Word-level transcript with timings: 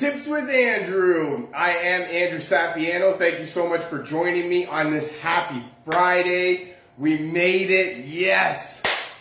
Tips 0.00 0.26
with 0.26 0.48
Andrew. 0.48 1.48
I 1.54 1.72
am 1.72 2.00
Andrew 2.00 2.40
Sapiano. 2.40 3.18
Thank 3.18 3.38
you 3.38 3.44
so 3.44 3.68
much 3.68 3.82
for 3.82 4.02
joining 4.02 4.48
me 4.48 4.64
on 4.64 4.90
this 4.90 5.14
happy 5.18 5.62
Friday. 5.84 6.72
We 6.96 7.18
made 7.18 7.70
it. 7.70 8.06
Yes. 8.06 8.80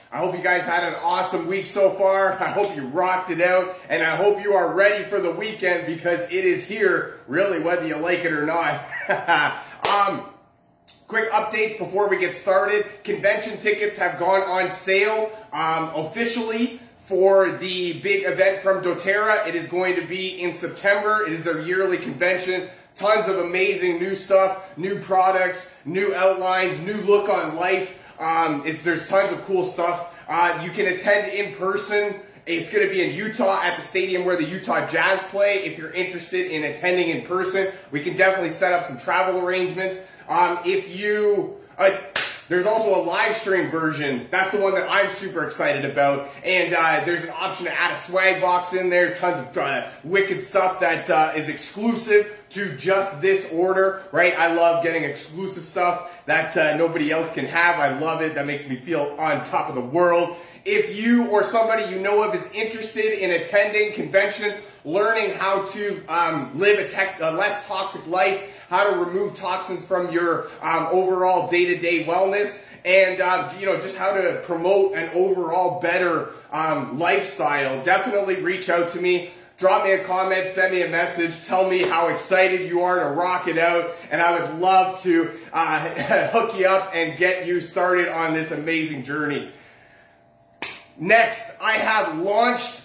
I 0.09 0.19
hope 0.19 0.37
you 0.37 0.41
guys 0.41 0.61
had 0.61 0.85
an 0.85 0.93
awesome 1.01 1.47
week 1.47 1.67
so 1.67 1.91
far. 1.91 2.41
I 2.41 2.47
hope 2.51 2.77
you 2.77 2.83
rocked 2.83 3.29
it 3.29 3.41
out 3.41 3.77
and 3.89 4.01
I 4.01 4.15
hope 4.15 4.41
you 4.41 4.53
are 4.53 4.73
ready 4.73 5.03
for 5.03 5.19
the 5.19 5.31
weekend 5.31 5.85
because 5.85 6.21
it 6.21 6.45
is 6.45 6.63
here, 6.63 7.19
really, 7.27 7.59
whether 7.59 7.85
you 7.85 7.97
like 7.97 8.19
it 8.19 8.31
or 8.31 8.45
not. 8.45 8.75
um, 9.89 10.27
quick 11.07 11.29
updates 11.31 11.77
before 11.77 12.07
we 12.07 12.17
get 12.19 12.37
started. 12.37 12.85
Convention 13.03 13.57
tickets 13.57 13.97
have 13.97 14.17
gone 14.17 14.43
on 14.43 14.71
sale 14.71 15.29
um, 15.51 15.91
officially 15.93 16.79
for 17.09 17.53
the 17.53 17.93
big 18.01 18.23
event 18.25 18.61
from 18.61 18.83
doTERRA. 18.83 19.47
It 19.47 19.55
is 19.55 19.67
going 19.67 19.95
to 19.95 20.05
be 20.05 20.43
in 20.43 20.53
September. 20.53 21.25
It 21.25 21.33
is 21.33 21.43
their 21.43 21.59
yearly 21.59 21.97
convention. 21.97 22.69
Tons 22.95 23.27
of 23.27 23.39
amazing 23.39 23.97
new 23.97 24.13
stuff, 24.13 24.77
new 24.77 24.99
products, 24.99 25.71
new 25.85 26.13
outlines, 26.13 26.79
new 26.81 27.01
look 27.01 27.27
on 27.27 27.55
life. 27.55 27.97
Um, 28.19 28.61
there's 28.83 29.07
tons 29.07 29.31
of 29.31 29.43
cool 29.45 29.63
stuff. 29.63 30.13
Uh, 30.27 30.61
you 30.63 30.69
can 30.69 30.85
attend 30.85 31.33
in 31.33 31.55
person. 31.55 32.13
It's 32.45 32.71
going 32.71 32.87
to 32.87 32.93
be 32.93 33.01
in 33.01 33.15
Utah 33.15 33.59
at 33.63 33.75
the 33.77 33.83
stadium 33.83 34.23
where 34.23 34.35
the 34.35 34.45
Utah 34.45 34.87
Jazz 34.87 35.19
play. 35.29 35.63
If 35.65 35.79
you're 35.79 35.91
interested 35.91 36.51
in 36.51 36.63
attending 36.63 37.09
in 37.09 37.25
person, 37.25 37.71
we 37.89 38.01
can 38.01 38.15
definitely 38.15 38.51
set 38.51 38.71
up 38.71 38.85
some 38.85 38.99
travel 38.99 39.43
arrangements. 39.43 39.97
Um, 40.27 40.59
if 40.63 40.95
you, 40.95 41.57
uh, 41.79 41.89
there's 42.49 42.65
also 42.65 42.99
a 42.99 43.03
live 43.03 43.37
stream 43.37 43.69
version. 43.69 44.27
That's 44.31 44.51
the 44.51 44.59
one 44.59 44.73
that 44.73 44.89
I'm 44.89 45.09
super 45.09 45.45
excited 45.45 45.85
about. 45.85 46.29
And 46.43 46.73
uh, 46.73 47.03
there's 47.05 47.23
an 47.23 47.29
option 47.29 47.67
to 47.67 47.79
add 47.79 47.93
a 47.93 47.97
swag 47.97 48.41
box 48.41 48.73
in 48.73 48.89
there. 48.89 49.15
Tons 49.15 49.47
of 49.47 49.57
uh, 49.57 49.89
wicked 50.03 50.41
stuff 50.41 50.79
that 50.79 51.09
uh, 51.09 51.33
is 51.35 51.47
exclusive 51.47 52.35
to 52.49 52.75
just 52.75 53.21
this 53.21 53.47
order, 53.53 54.01
right? 54.11 54.37
I 54.37 54.53
love 54.55 54.83
getting 54.83 55.03
exclusive 55.03 55.63
stuff 55.63 56.11
that 56.25 56.57
uh, 56.57 56.75
nobody 56.75 57.11
else 57.11 57.31
can 57.33 57.45
have. 57.45 57.79
I 57.79 57.97
love 57.99 58.21
it. 58.23 58.33
That 58.33 58.47
makes 58.47 58.67
me 58.67 58.77
feel 58.77 59.15
on 59.19 59.45
top 59.45 59.69
of 59.69 59.75
the 59.75 59.81
world. 59.81 60.35
If 60.65 60.97
you 60.97 61.27
or 61.27 61.43
somebody 61.43 61.85
you 61.91 61.99
know 61.99 62.23
of 62.23 62.33
is 62.33 62.51
interested 62.51 63.23
in 63.23 63.41
attending 63.41 63.93
convention, 63.93 64.55
learning 64.83 65.35
how 65.35 65.65
to 65.67 66.03
um, 66.07 66.57
live 66.57 66.79
a, 66.79 66.89
tech, 66.89 67.19
a 67.21 67.31
less 67.31 67.65
toxic 67.67 68.05
life, 68.07 68.58
how 68.69 68.89
to 68.89 68.99
remove 68.99 69.35
toxins 69.35 69.83
from 69.83 70.11
your 70.11 70.47
um, 70.61 70.87
overall 70.91 71.49
day-to-day 71.49 72.05
wellness, 72.05 72.63
and 72.85 73.19
uh, 73.19 73.51
you 73.59 73.65
know 73.65 73.77
just 73.81 73.95
how 73.95 74.13
to 74.13 74.41
promote 74.43 74.95
an 74.95 75.09
overall 75.13 75.81
better 75.81 76.29
um, 76.51 76.97
lifestyle. 76.99 77.83
Definitely 77.83 78.35
reach 78.35 78.69
out 78.69 78.89
to 78.91 79.01
me. 79.01 79.31
Drop 79.57 79.83
me 79.83 79.91
a 79.91 80.03
comment, 80.05 80.47
send 80.47 80.73
me 80.73 80.83
a 80.83 80.87
message, 80.87 81.43
tell 81.43 81.69
me 81.69 81.83
how 81.83 82.07
excited 82.07 82.69
you 82.69 82.81
are 82.81 82.97
to 82.97 83.09
rock 83.09 83.45
it 83.49 83.57
out, 83.57 83.93
and 84.09 84.21
I 84.21 84.39
would 84.39 84.57
love 84.57 85.01
to 85.01 85.31
uh, 85.51 85.79
hook 86.29 86.57
you 86.57 86.65
up 86.65 86.91
and 86.93 87.17
get 87.17 87.45
you 87.45 87.59
started 87.59 88.07
on 88.07 88.33
this 88.33 88.51
amazing 88.51 89.03
journey. 89.03 89.49
Next, 90.97 91.51
I 91.59 91.73
have 91.73 92.19
launched 92.19 92.83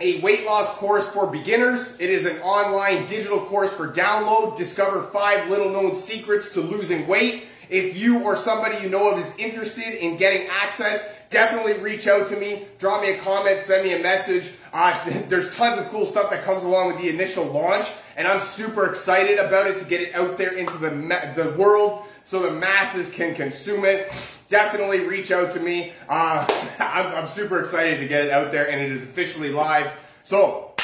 a 0.00 0.20
weight 0.20 0.46
loss 0.46 0.70
course 0.76 1.08
for 1.08 1.26
beginners. 1.26 1.98
It 1.98 2.08
is 2.08 2.24
an 2.24 2.38
online 2.40 3.06
digital 3.06 3.40
course 3.40 3.72
for 3.72 3.88
download. 3.88 4.56
Discover 4.56 5.02
five 5.08 5.48
little 5.50 5.70
known 5.70 5.96
secrets 5.96 6.52
to 6.52 6.60
losing 6.60 7.08
weight. 7.08 7.46
If 7.68 7.96
you 7.96 8.20
or 8.20 8.36
somebody 8.36 8.82
you 8.82 8.88
know 8.88 9.10
of 9.10 9.18
is 9.18 9.36
interested 9.38 10.02
in 10.02 10.16
getting 10.16 10.46
access, 10.48 11.04
definitely 11.30 11.74
reach 11.74 12.06
out 12.06 12.28
to 12.28 12.36
me. 12.36 12.66
Drop 12.78 13.02
me 13.02 13.10
a 13.10 13.18
comment, 13.18 13.60
send 13.60 13.84
me 13.84 13.94
a 13.94 14.02
message. 14.02 14.52
Uh, 14.72 14.96
there's 15.28 15.54
tons 15.56 15.78
of 15.80 15.88
cool 15.88 16.06
stuff 16.06 16.30
that 16.30 16.44
comes 16.44 16.62
along 16.62 16.88
with 16.88 16.98
the 16.98 17.08
initial 17.08 17.44
launch, 17.44 17.88
and 18.16 18.28
I'm 18.28 18.40
super 18.40 18.88
excited 18.88 19.38
about 19.38 19.66
it 19.66 19.78
to 19.80 19.84
get 19.84 20.00
it 20.00 20.14
out 20.14 20.38
there 20.38 20.56
into 20.56 20.78
the, 20.78 20.90
the 21.34 21.54
world 21.58 22.04
so 22.28 22.42
the 22.42 22.52
masses 22.52 23.10
can 23.10 23.34
consume 23.34 23.84
it 23.86 24.12
definitely 24.48 25.00
reach 25.00 25.30
out 25.30 25.52
to 25.52 25.60
me. 25.60 25.92
Uh, 26.08 26.46
I'm, 26.78 27.06
I'm 27.14 27.28
super 27.28 27.60
excited 27.60 28.00
to 28.00 28.08
get 28.08 28.26
it 28.26 28.30
out 28.30 28.52
there, 28.52 28.68
and 28.68 28.80
it 28.80 28.90
is 28.92 29.02
officially 29.02 29.50
live. 29.50 29.90
So, 30.24 30.74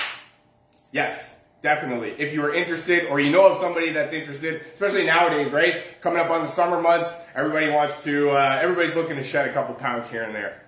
yes, 0.93 1.35
definitely. 1.63 2.15
If 2.19 2.33
you 2.33 2.43
are 2.45 2.55
interested, 2.55 3.09
or 3.09 3.21
you 3.21 3.31
know 3.31 3.53
of 3.53 3.61
somebody 3.61 3.91
that's 3.91 4.13
interested, 4.13 4.63
especially 4.73 5.05
nowadays, 5.05 5.53
right? 5.53 6.01
Coming 6.01 6.21
up 6.21 6.31
on 6.31 6.43
the 6.43 6.49
summer 6.49 6.81
months, 6.81 7.15
everybody 7.35 7.71
wants 7.71 8.03
to. 8.05 8.31
Uh, 8.31 8.59
everybody's 8.63 8.95
looking 8.95 9.17
to 9.17 9.25
shed 9.25 9.49
a 9.49 9.53
couple 9.53 9.75
pounds 9.75 10.09
here 10.11 10.23
and 10.23 10.35
there. 10.35 10.64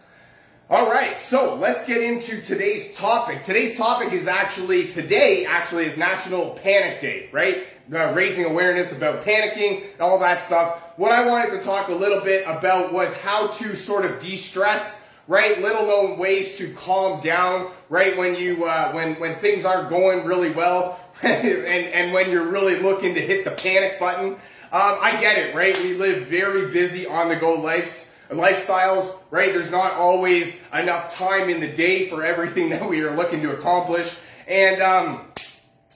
All 0.68 0.90
right, 0.90 1.16
so 1.16 1.54
let's 1.54 1.86
get 1.86 2.02
into 2.02 2.40
today's 2.40 2.92
topic. 2.94 3.44
Today's 3.44 3.76
topic 3.76 4.12
is 4.12 4.26
actually, 4.26 4.88
today 4.88 5.46
actually 5.46 5.84
is 5.84 5.96
National 5.96 6.50
Panic 6.54 7.00
Day, 7.00 7.28
right? 7.30 7.64
Uh, 7.94 8.12
raising 8.12 8.46
awareness 8.46 8.90
about 8.90 9.22
panicking 9.22 9.84
and 9.92 10.00
all 10.00 10.18
that 10.18 10.42
stuff. 10.42 10.82
What 10.96 11.12
I 11.12 11.24
wanted 11.24 11.52
to 11.52 11.62
talk 11.62 11.88
a 11.88 11.94
little 11.94 12.20
bit 12.20 12.48
about 12.48 12.92
was 12.92 13.14
how 13.18 13.46
to 13.46 13.76
sort 13.76 14.06
of 14.06 14.18
de-stress, 14.18 15.00
right? 15.28 15.62
Little 15.62 15.86
known 15.86 16.18
ways 16.18 16.58
to 16.58 16.72
calm 16.72 17.20
down, 17.20 17.70
right? 17.88 18.16
When 18.16 18.34
you, 18.34 18.64
uh, 18.64 18.90
when, 18.90 19.14
when 19.20 19.36
things 19.36 19.64
aren't 19.64 19.88
going 19.88 20.24
really 20.24 20.50
well 20.50 20.98
and, 21.22 21.46
and 21.46 22.12
when 22.12 22.28
you're 22.28 22.48
really 22.48 22.80
looking 22.80 23.14
to 23.14 23.20
hit 23.20 23.44
the 23.44 23.52
panic 23.52 24.00
button. 24.00 24.32
Um, 24.72 24.98
I 25.00 25.16
get 25.20 25.38
it, 25.38 25.54
right? 25.54 25.78
We 25.78 25.94
live 25.94 26.26
very 26.26 26.72
busy 26.72 27.06
on 27.06 27.28
the 27.28 27.36
go 27.36 27.54
lives 27.54 28.05
lifestyles, 28.34 29.14
right? 29.30 29.52
There's 29.52 29.70
not 29.70 29.92
always 29.92 30.60
enough 30.72 31.14
time 31.14 31.48
in 31.48 31.60
the 31.60 31.72
day 31.72 32.08
for 32.08 32.24
everything 32.24 32.70
that 32.70 32.88
we 32.88 33.02
are 33.02 33.14
looking 33.14 33.42
to 33.42 33.52
accomplish. 33.52 34.16
And, 34.48 34.82
um, 34.82 35.22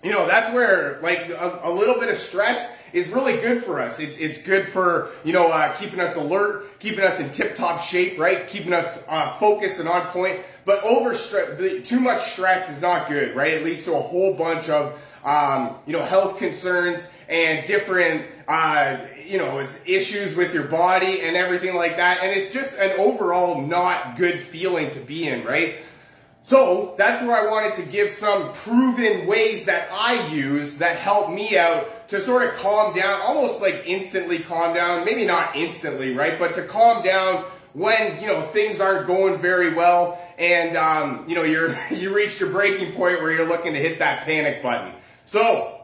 you 0.02 0.12
know, 0.12 0.26
that's 0.26 0.52
where 0.54 0.98
like 1.02 1.30
a, 1.30 1.60
a, 1.64 1.70
little 1.72 2.00
bit 2.00 2.08
of 2.08 2.16
stress 2.16 2.76
is 2.92 3.08
really 3.08 3.34
good 3.34 3.62
for 3.62 3.80
us. 3.80 4.00
It's, 4.00 4.16
it's 4.18 4.38
good 4.38 4.68
for, 4.68 5.10
you 5.24 5.32
know, 5.32 5.48
uh, 5.48 5.74
keeping 5.76 6.00
us 6.00 6.16
alert, 6.16 6.80
keeping 6.80 7.04
us 7.04 7.20
in 7.20 7.30
tip 7.30 7.54
top 7.54 7.80
shape, 7.80 8.18
right? 8.18 8.48
Keeping 8.48 8.72
us 8.72 9.04
uh, 9.08 9.36
focused 9.38 9.78
and 9.78 9.88
on 9.88 10.06
point. 10.08 10.40
But 10.64 10.82
over 10.84 11.14
stress, 11.14 11.88
too 11.88 12.00
much 12.00 12.32
stress 12.32 12.70
is 12.70 12.80
not 12.80 13.08
good, 13.08 13.34
right? 13.36 13.54
It 13.54 13.64
leads 13.64 13.84
to 13.84 13.94
a 13.94 14.00
whole 14.00 14.34
bunch 14.34 14.68
of, 14.68 14.98
um, 15.24 15.76
you 15.86 15.92
know, 15.92 16.02
health 16.02 16.38
concerns 16.38 17.06
and 17.28 17.66
different, 17.66 18.26
uh, 18.48 18.96
you 19.24 19.38
know, 19.38 19.64
issues 19.86 20.34
with 20.34 20.52
your 20.52 20.64
body 20.64 21.22
and 21.22 21.36
everything 21.36 21.76
like 21.76 21.96
that. 21.96 22.18
And 22.22 22.30
it's 22.30 22.52
just 22.52 22.76
an 22.78 22.98
overall 22.98 23.60
not 23.60 24.16
good 24.16 24.40
feeling 24.40 24.90
to 24.90 25.00
be 25.00 25.28
in, 25.28 25.44
right? 25.44 25.76
So 26.42 26.94
that's 26.98 27.24
where 27.24 27.36
I 27.36 27.48
wanted 27.50 27.76
to 27.76 27.88
give 27.90 28.10
some 28.10 28.52
proven 28.52 29.26
ways 29.26 29.66
that 29.66 29.88
I 29.92 30.26
use 30.30 30.78
that 30.78 30.96
help 30.98 31.30
me 31.30 31.56
out 31.56 32.08
to 32.08 32.20
sort 32.20 32.42
of 32.42 32.54
calm 32.54 32.94
down, 32.94 33.20
almost 33.22 33.60
like 33.60 33.84
instantly 33.86 34.40
calm 34.40 34.74
down. 34.74 35.04
Maybe 35.04 35.24
not 35.24 35.54
instantly, 35.54 36.12
right? 36.14 36.38
But 36.38 36.54
to 36.56 36.64
calm 36.64 37.04
down 37.04 37.44
when, 37.72 38.20
you 38.20 38.26
know, 38.26 38.40
things 38.42 38.80
aren't 38.80 39.06
going 39.06 39.38
very 39.38 39.74
well 39.74 40.20
and, 40.38 40.76
um, 40.76 41.24
you 41.28 41.36
know, 41.36 41.44
you're, 41.44 41.76
you 41.90 42.12
reached 42.12 42.40
your 42.40 42.50
breaking 42.50 42.94
point 42.94 43.22
where 43.22 43.30
you're 43.30 43.46
looking 43.46 43.74
to 43.74 43.78
hit 43.78 44.00
that 44.00 44.22
panic 44.22 44.62
button. 44.62 44.92
So 45.30 45.80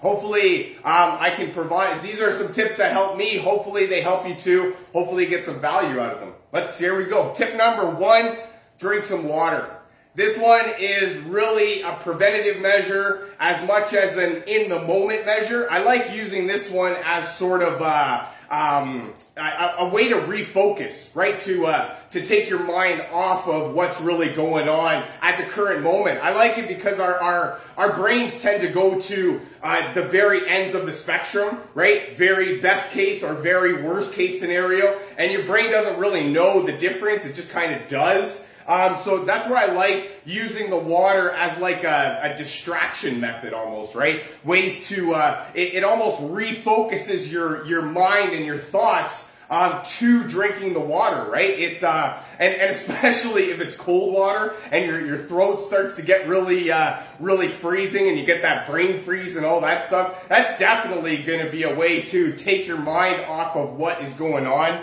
Hopefully, 0.00 0.76
um, 0.76 1.18
I 1.20 1.30
can 1.36 1.52
provide, 1.52 2.02
these 2.02 2.20
are 2.20 2.32
some 2.32 2.54
tips 2.54 2.78
that 2.78 2.92
help 2.92 3.18
me. 3.18 3.36
Hopefully 3.36 3.84
they 3.84 4.00
help 4.00 4.26
you 4.26 4.34
too. 4.34 4.74
Hopefully 4.94 5.26
get 5.26 5.44
some 5.44 5.60
value 5.60 6.00
out 6.00 6.14
of 6.14 6.20
them. 6.20 6.32
Let's, 6.52 6.78
here 6.78 6.96
we 6.96 7.04
go. 7.04 7.34
Tip 7.36 7.54
number 7.54 7.86
one, 7.90 8.38
drink 8.78 9.04
some 9.04 9.28
water. 9.28 9.68
This 10.14 10.38
one 10.38 10.64
is 10.78 11.18
really 11.18 11.82
a 11.82 11.92
preventative 11.96 12.62
measure 12.62 13.28
as 13.38 13.64
much 13.68 13.92
as 13.92 14.16
an 14.16 14.42
in 14.46 14.70
the 14.70 14.82
moment 14.86 15.26
measure. 15.26 15.68
I 15.70 15.82
like 15.82 16.14
using 16.14 16.46
this 16.46 16.70
one 16.70 16.96
as 17.04 17.36
sort 17.36 17.62
of, 17.62 17.82
uh, 17.82 18.26
um, 18.50 19.14
a, 19.36 19.74
a, 19.78 19.88
way 19.88 20.08
to 20.08 20.16
refocus, 20.16 21.14
right? 21.14 21.38
To 21.42 21.66
uh, 21.66 21.94
to 22.10 22.26
take 22.26 22.50
your 22.50 22.58
mind 22.58 23.04
off 23.12 23.46
of 23.46 23.74
what's 23.74 24.00
really 24.00 24.28
going 24.28 24.68
on 24.68 25.04
at 25.22 25.38
the 25.38 25.44
current 25.44 25.84
moment. 25.84 26.18
I 26.20 26.34
like 26.34 26.58
it 26.58 26.66
because 26.66 26.98
our 26.98 27.16
our, 27.16 27.60
our 27.76 27.92
brains 27.92 28.42
tend 28.42 28.62
to 28.62 28.68
go 28.68 29.00
to 29.00 29.40
uh, 29.62 29.92
the 29.92 30.02
very 30.02 30.48
ends 30.48 30.74
of 30.74 30.84
the 30.84 30.92
spectrum, 30.92 31.60
right? 31.74 32.16
Very 32.16 32.60
best 32.60 32.90
case 32.90 33.22
or 33.22 33.34
very 33.34 33.84
worst 33.84 34.14
case 34.14 34.40
scenario, 34.40 34.98
and 35.16 35.30
your 35.30 35.44
brain 35.44 35.70
doesn't 35.70 36.00
really 36.00 36.28
know 36.28 36.62
the 36.62 36.72
difference. 36.72 37.24
It 37.24 37.36
just 37.36 37.50
kind 37.50 37.72
of 37.72 37.88
does. 37.88 38.44
Um, 38.70 38.98
so 38.98 39.24
that's 39.24 39.50
where 39.50 39.58
I 39.58 39.72
like 39.72 40.22
using 40.24 40.70
the 40.70 40.78
water 40.78 41.30
as 41.32 41.58
like 41.58 41.82
a, 41.82 42.20
a 42.22 42.38
distraction 42.38 43.18
method 43.18 43.52
almost, 43.52 43.96
right? 43.96 44.22
Ways 44.44 44.86
to, 44.90 45.12
uh, 45.12 45.44
it, 45.54 45.74
it, 45.74 45.82
almost 45.82 46.20
refocuses 46.20 47.28
your, 47.32 47.66
your 47.66 47.82
mind 47.82 48.32
and 48.32 48.46
your 48.46 48.58
thoughts 48.58 49.28
um, 49.50 49.80
to 49.84 50.22
drinking 50.28 50.74
the 50.74 50.80
water, 50.80 51.28
right? 51.28 51.50
It, 51.50 51.82
uh, 51.82 52.16
and, 52.38 52.54
and 52.54 52.70
especially 52.76 53.50
if 53.50 53.60
it's 53.60 53.74
cold 53.74 54.14
water 54.14 54.54
and 54.70 54.86
your, 54.86 55.04
your 55.04 55.18
throat 55.18 55.66
starts 55.66 55.96
to 55.96 56.02
get 56.02 56.28
really, 56.28 56.70
uh, 56.70 57.00
really 57.18 57.48
freezing 57.48 58.08
and 58.08 58.16
you 58.16 58.24
get 58.24 58.42
that 58.42 58.68
brain 58.68 59.02
freeze 59.02 59.34
and 59.34 59.44
all 59.44 59.62
that 59.62 59.88
stuff, 59.88 60.28
that's 60.28 60.60
definitely 60.60 61.16
going 61.24 61.44
to 61.44 61.50
be 61.50 61.64
a 61.64 61.74
way 61.74 62.02
to 62.02 62.36
take 62.36 62.68
your 62.68 62.78
mind 62.78 63.20
off 63.22 63.56
of 63.56 63.74
what 63.74 64.00
is 64.02 64.12
going 64.12 64.46
on. 64.46 64.80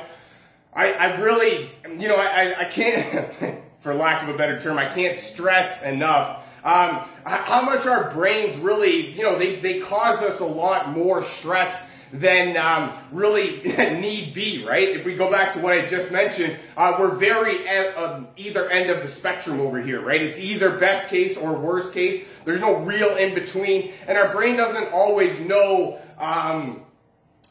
I, 0.73 0.91
I 0.91 1.21
really, 1.21 1.69
you 1.97 2.09
know, 2.09 2.17
I, 2.17 2.53
I 2.59 2.65
can't, 2.65 3.63
for 3.87 3.93
lack 3.93 4.21
of 4.21 4.29
a 4.29 4.37
better 4.37 4.59
term, 4.59 4.77
I 4.77 4.85
can't 4.93 5.17
stress 5.17 5.81
enough 5.81 6.43
um, 6.67 7.05
how 7.23 7.61
much 7.61 7.85
our 7.85 8.11
brains 8.11 8.57
really, 8.57 9.11
you 9.11 9.23
know, 9.23 9.37
they, 9.37 9.55
they 9.55 9.79
cause 9.79 10.21
us 10.21 10.41
a 10.41 10.45
lot 10.45 10.89
more 10.89 11.23
stress 11.23 11.89
than 12.11 12.57
um, 12.57 12.91
really 13.09 13.61
need 13.77 14.33
be, 14.33 14.65
right? 14.65 14.89
If 14.89 15.05
we 15.05 15.15
go 15.15 15.31
back 15.31 15.53
to 15.53 15.59
what 15.59 15.71
I 15.71 15.85
just 15.85 16.11
mentioned, 16.11 16.57
uh, 16.75 16.97
we're 16.99 17.15
very 17.15 17.65
at 17.65 17.97
um, 17.97 18.27
either 18.35 18.69
end 18.69 18.89
of 18.89 19.01
the 19.01 19.07
spectrum 19.07 19.61
over 19.61 19.81
here, 19.81 20.01
right? 20.01 20.21
It's 20.21 20.39
either 20.39 20.77
best 20.77 21.07
case 21.07 21.37
or 21.37 21.53
worst 21.53 21.93
case. 21.93 22.27
There's 22.43 22.59
no 22.59 22.75
real 22.75 23.15
in 23.15 23.33
between, 23.33 23.93
and 24.05 24.17
our 24.17 24.27
brain 24.33 24.57
doesn't 24.57 24.91
always 24.91 25.39
know. 25.39 25.99
Um, 26.17 26.81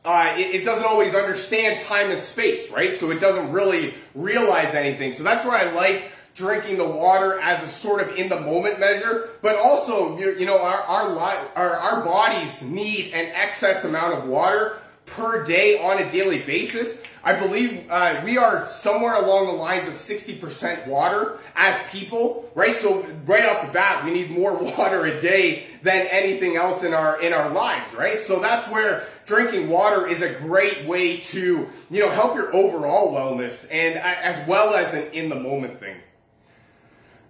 uh, 0.04 0.34
it, 0.36 0.56
it, 0.56 0.64
doesn't 0.64 0.84
always 0.84 1.14
understand 1.14 1.82
time 1.84 2.10
and 2.10 2.22
space, 2.22 2.70
right? 2.70 2.96
So 2.96 3.10
it 3.10 3.18
doesn't 3.18 3.50
really 3.50 3.92
realize 4.14 4.72
anything. 4.74 5.12
So 5.14 5.24
that's 5.24 5.44
why 5.44 5.62
I 5.62 5.72
like 5.72 6.12
drinking 6.36 6.76
the 6.76 6.88
water 6.88 7.40
as 7.40 7.62
a 7.62 7.68
sort 7.68 8.00
of 8.00 8.14
in 8.16 8.28
the 8.28 8.38
moment 8.40 8.78
measure, 8.78 9.30
but 9.40 9.56
also, 9.56 10.18
you 10.18 10.44
know, 10.44 10.60
our, 10.60 10.80
our, 10.82 11.08
li- 11.08 11.48
our, 11.56 11.76
our 11.76 12.04
bodies 12.04 12.62
need 12.62 13.12
an 13.14 13.32
excess 13.34 13.84
amount 13.84 14.12
of 14.12 14.28
water 14.28 14.78
per 15.06 15.44
day 15.44 15.82
on 15.82 15.98
a 15.98 16.10
daily 16.10 16.40
basis. 16.40 17.00
I 17.24 17.34
believe 17.34 17.86
uh, 17.90 18.20
we 18.22 18.38
are 18.38 18.66
somewhere 18.66 19.14
along 19.14 19.46
the 19.46 19.52
lines 19.54 19.88
of 19.88 19.94
60% 19.94 20.86
water 20.86 21.38
as 21.56 21.90
people, 21.90 22.50
right? 22.54 22.76
So 22.76 23.04
right 23.24 23.44
off 23.44 23.66
the 23.66 23.72
bat, 23.72 24.04
we 24.04 24.12
need 24.12 24.30
more 24.30 24.54
water 24.78 25.06
a 25.06 25.20
day 25.20 25.66
than 25.82 26.06
anything 26.08 26.56
else 26.56 26.84
in 26.84 26.94
our 26.94 27.20
in 27.20 27.32
our 27.32 27.50
lives, 27.50 27.92
right? 27.94 28.20
So 28.20 28.38
that's 28.38 28.70
where 28.70 29.08
drinking 29.24 29.68
water 29.68 30.06
is 30.06 30.22
a 30.22 30.34
great 30.34 30.84
way 30.84 31.16
to 31.18 31.68
you 31.90 32.00
know 32.00 32.10
help 32.10 32.36
your 32.36 32.54
overall 32.54 33.12
wellness 33.12 33.68
and 33.72 33.96
as 33.98 34.46
well 34.48 34.74
as 34.74 34.94
an 34.94 35.12
in 35.12 35.28
the 35.28 35.34
moment 35.36 35.80
thing. 35.80 35.96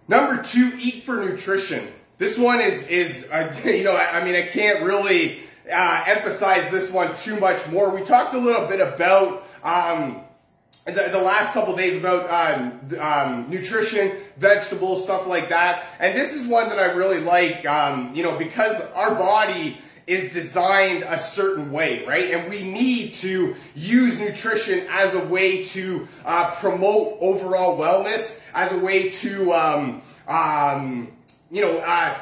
Number 0.09 0.43
two, 0.43 0.73
eat 0.79 1.03
for 1.03 1.17
nutrition. 1.17 1.87
This 2.19 2.39
one 2.39 2.61
is, 2.61 2.83
is 2.83 3.29
uh, 3.31 3.55
you 3.65 3.85
know, 3.85 3.95
I, 3.95 4.21
I, 4.21 4.25
mean, 4.25 4.35
I 4.35 4.43
can't 4.43 4.83
really 4.83 5.41
uh, 5.71 6.05
emphasize 6.07 6.71
this 6.71 6.91
one 6.91 7.15
too 7.17 7.39
much 7.41 7.69
more. 7.69 7.91
We 7.91 8.03
talked 8.03 8.35
a 8.35 8.39
little 8.39 8.67
bit 8.69 8.81
about 8.81 9.47
um, 9.63 10.23
the, 10.85 11.09
the, 11.11 11.21
last 11.21 11.53
couple 11.53 11.75
days 11.75 11.97
about 11.97 12.31
um, 12.31 12.81
um, 13.01 13.51
nutrition, 13.51 14.13
vegetables, 14.37 15.05
stuff 15.05 15.27
like 15.27 15.49
that. 15.49 15.87
And 15.99 16.17
this 16.17 16.33
is 16.33 16.47
one 16.47 16.69
that 16.69 16.79
I 16.79 16.93
really 16.93 17.21
like, 17.21 17.67
um, 17.67 18.15
you 18.15 18.23
know, 18.23 18.39
because 18.39 18.81
our 18.93 19.17
body 19.17 19.79
is 20.07 20.33
designed 20.33 21.03
a 21.03 21.19
certain 21.19 21.73
way, 21.73 22.05
right? 22.05 22.33
And 22.33 22.49
we 22.49 22.63
need 22.63 23.15
to 23.15 23.57
use 23.75 24.19
nutrition 24.21 24.87
as 24.89 25.15
a 25.15 25.25
way 25.25 25.65
to 25.65 26.07
uh, 26.25 26.55
promote 26.55 27.19
overall 27.21 27.77
wellness, 27.77 28.41
as 28.55 28.71
a 28.73 28.79
way 28.79 29.11
to, 29.11 29.53
um, 29.53 30.03
um, 30.29 31.13
you 31.51 31.61
know, 31.61 31.79
uh, 31.79 32.17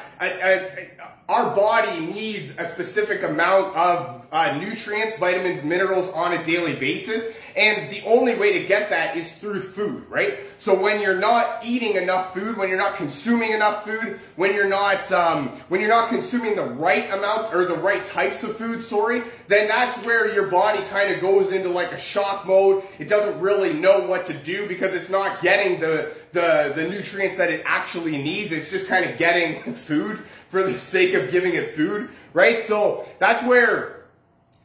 our 1.29 1.55
body 1.55 2.05
needs 2.07 2.57
a 2.57 2.65
specific 2.65 3.23
amount 3.23 3.75
of 3.75 4.27
uh, 4.31 4.57
nutrients, 4.57 5.17
vitamins, 5.17 5.63
minerals 5.63 6.09
on 6.09 6.33
a 6.33 6.43
daily 6.43 6.75
basis. 6.75 7.33
And 7.55 7.89
the 7.89 8.03
only 8.05 8.35
way 8.35 8.59
to 8.59 8.67
get 8.67 8.89
that 8.89 9.15
is 9.15 9.31
through 9.37 9.61
food, 9.61 10.09
right? 10.09 10.39
So 10.57 10.77
when 10.77 10.99
you're 10.99 11.17
not 11.17 11.63
eating 11.63 11.95
enough 11.95 12.33
food, 12.33 12.57
when 12.57 12.67
you're 12.67 12.77
not 12.77 12.97
consuming 12.97 13.53
enough 13.53 13.85
food, 13.85 14.19
when 14.35 14.53
you're 14.53 14.67
not 14.67 15.09
um, 15.13 15.49
when 15.69 15.79
you're 15.79 15.89
not 15.89 16.09
consuming 16.09 16.57
the 16.57 16.65
right 16.65 17.09
amounts 17.13 17.53
or 17.53 17.65
the 17.65 17.77
right 17.77 18.05
types 18.07 18.43
of 18.43 18.57
food, 18.57 18.83
sorry, 18.83 19.23
then 19.47 19.69
that's 19.69 19.97
where 20.05 20.33
your 20.33 20.47
body 20.47 20.83
kind 20.89 21.13
of 21.13 21.21
goes 21.21 21.53
into 21.53 21.69
like 21.69 21.93
a 21.93 21.97
shock 21.97 22.45
mode. 22.45 22.83
It 22.99 23.07
doesn't 23.07 23.39
really 23.39 23.71
know 23.71 24.01
what 24.01 24.25
to 24.25 24.33
do 24.33 24.67
because 24.67 24.93
it's 24.93 25.09
not 25.09 25.41
getting 25.41 25.79
the 25.79 26.13
the, 26.33 26.73
the 26.75 26.89
nutrients 26.89 27.37
that 27.37 27.49
it 27.49 27.63
actually 27.65 28.17
needs. 28.17 28.51
It's 28.51 28.69
just 28.69 28.89
kind 28.89 29.09
of 29.09 29.17
getting 29.17 29.73
food 29.73 30.19
for 30.49 30.61
the 30.63 30.77
sake 30.79 31.13
of 31.13 31.31
giving 31.31 31.53
it 31.53 31.75
food, 31.75 32.09
right? 32.33 32.61
So 32.63 33.07
that's 33.19 33.45
where 33.47 34.04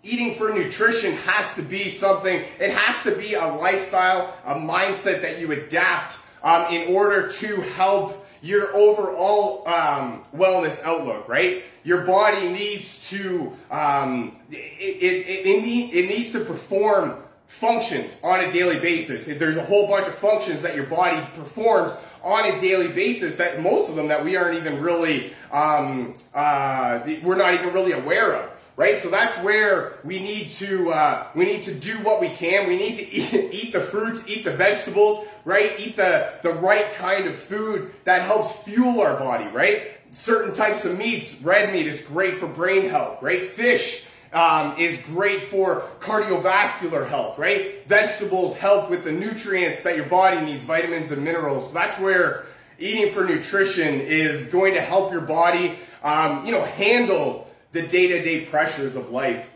eating 0.03 0.35
for 0.37 0.51
nutrition 0.53 1.13
has 1.13 1.55
to 1.55 1.63
be 1.63 1.91
something, 1.91 2.43
it 2.59 2.71
has 2.71 3.03
to 3.03 3.15
be 3.15 3.35
a 3.35 3.47
lifestyle, 3.47 4.35
a 4.45 4.55
mindset 4.55 5.23
that 5.23 5.39
you 5.39 5.53
adapt 5.53 6.17
um, 6.43 6.73
in 6.73 6.95
order 6.95 7.29
to 7.29 7.61
help 7.61 8.27
your 8.43 8.75
overall 8.75 9.69
um, 9.69 10.25
wellness 10.35 10.83
outlook, 10.83 11.29
right? 11.29 11.63
Your 11.85 12.07
body 12.07 12.49
needs 12.49 13.09
to, 13.11 13.53
um, 13.71 14.37
it, 14.51 14.57
it, 14.57 15.47
it, 15.47 15.63
need, 15.63 15.93
it 15.93 16.09
needs 16.09 16.33
to 16.33 16.41
perform 16.41 17.17
functions 17.47 18.15
on 18.23 18.41
a 18.41 18.51
daily 18.51 18.79
basis. 18.81 19.27
There's 19.27 19.57
a 19.57 19.65
whole 19.65 19.89
bunch 19.89 20.07
of 20.07 20.15
functions 20.15 20.63
that 20.63 20.75
your 20.75 20.87
body 20.87 21.21
performs 21.35 21.95
on 22.23 22.47
a 22.47 22.61
daily 22.61 22.89
basis 22.89 23.37
that 23.37 23.63
most 23.63 23.91
of 23.91 23.97
them 23.97 24.09
that 24.09 24.25
we 24.25 24.37
aren't 24.37 24.57
even 24.57 24.81
really, 24.81 25.33
um, 25.53 26.15
uh, 26.35 27.01
we're 27.23 27.37
not 27.37 27.53
even 27.53 27.73
really 27.75 27.93
aware 27.93 28.35
of 28.35 28.50
right? 28.81 29.03
So 29.03 29.11
that's 29.11 29.37
where 29.45 29.99
we 30.05 30.21
need 30.21 30.53
to 30.53 30.91
uh, 30.91 31.27
we 31.35 31.45
need 31.45 31.65
to 31.65 31.75
do 31.75 31.99
what 31.99 32.19
we 32.19 32.31
can. 32.31 32.67
We 32.67 32.79
need 32.79 32.97
to 32.97 33.11
eat, 33.13 33.51
eat 33.53 33.73
the 33.75 33.81
fruits, 33.83 34.25
eat 34.27 34.43
the 34.43 34.53
vegetables, 34.53 35.27
right? 35.45 35.79
Eat 35.79 35.97
the 35.97 36.33
the 36.43 36.55
right 36.55 36.95
kind 36.95 37.27
of 37.27 37.37
food 37.37 37.93
that 38.05 38.23
helps 38.23 38.57
fuel 38.63 39.03
our 39.03 39.19
body, 39.19 39.45
right? 39.49 39.93
Certain 40.13 40.55
types 40.55 40.87
of 40.87 40.97
meats, 40.97 41.35
red 41.43 41.75
meat 41.75 41.87
is 41.87 42.01
great 42.01 42.39
for 42.39 42.47
brain 42.47 42.89
health, 42.89 43.23
right? 43.23 43.43
Fish 43.43 44.07
um, 44.33 44.75
is 44.79 44.99
great 45.03 45.43
for 45.43 45.83
cardiovascular 46.01 47.07
health, 47.07 47.39
right? 47.39 47.87
Vegetables 47.87 48.57
help 48.57 48.89
with 48.89 49.05
the 49.05 49.13
nutrients 49.13 49.83
that 49.83 49.95
your 49.95 50.07
body 50.07 50.41
needs, 50.41 50.65
vitamins 50.65 51.13
and 51.13 51.23
minerals. 51.23 51.69
So 51.69 51.75
that's 51.75 52.01
where 52.01 52.47
eating 52.79 53.13
for 53.13 53.25
nutrition 53.25 54.01
is 54.01 54.49
going 54.49 54.73
to 54.73 54.81
help 54.81 55.13
your 55.13 55.21
body, 55.21 55.79
um, 56.03 56.47
you 56.47 56.51
know, 56.51 56.65
handle 56.65 57.50
the 57.73 57.83
day 57.83 58.09
to 58.09 58.23
day 58.23 58.45
pressures 58.45 58.97
of 58.97 59.11
life. 59.11 59.49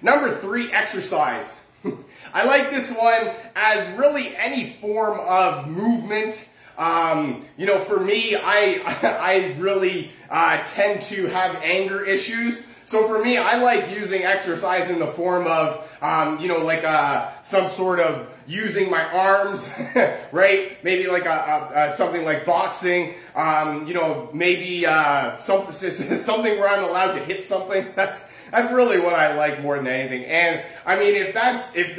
Number 0.00 0.34
three, 0.34 0.72
exercise. 0.72 1.64
I 2.34 2.44
like 2.44 2.70
this 2.70 2.90
one 2.90 3.34
as 3.54 3.88
really 3.98 4.34
any 4.36 4.70
form 4.70 5.18
of 5.20 5.68
movement. 5.68 6.48
Um, 6.78 7.44
you 7.56 7.66
know, 7.66 7.78
for 7.78 8.00
me, 8.00 8.34
I 8.34 8.80
I 9.20 9.54
really 9.58 10.10
uh, 10.30 10.62
tend 10.68 11.02
to 11.02 11.26
have 11.26 11.56
anger 11.62 12.04
issues. 12.04 12.66
So 12.84 13.06
for 13.06 13.22
me, 13.22 13.36
I 13.36 13.62
like 13.62 13.90
using 13.94 14.22
exercise 14.22 14.90
in 14.90 14.98
the 14.98 15.06
form 15.06 15.46
of, 15.46 15.88
um, 16.02 16.40
you 16.40 16.48
know, 16.48 16.58
like 16.58 16.84
uh, 16.84 17.30
some 17.42 17.68
sort 17.68 18.00
of 18.00 18.28
using 18.46 18.90
my 18.90 19.02
arms, 19.04 19.68
right? 20.32 20.82
Maybe 20.82 21.08
like 21.08 21.24
a, 21.24 21.30
a, 21.30 21.86
a, 21.88 21.92
something 21.92 22.24
like 22.24 22.44
boxing. 22.44 23.14
Um, 23.34 23.86
you 23.86 23.94
know, 23.94 24.30
maybe 24.32 24.84
uh, 24.86 25.38
some, 25.38 25.72
something 25.72 26.58
where 26.58 26.68
I'm 26.68 26.84
allowed 26.84 27.12
to 27.14 27.20
hit 27.20 27.46
something. 27.46 27.88
That's 27.96 28.26
that's 28.52 28.70
really 28.70 29.00
what 29.00 29.14
I 29.14 29.34
like 29.34 29.62
more 29.62 29.76
than 29.76 29.86
anything. 29.86 30.26
And 30.26 30.62
I 30.84 30.98
mean, 30.98 31.14
if 31.14 31.32
that's 31.32 31.74
if 31.74 31.96